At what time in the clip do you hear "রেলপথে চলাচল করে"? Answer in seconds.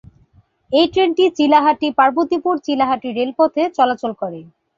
3.11-4.39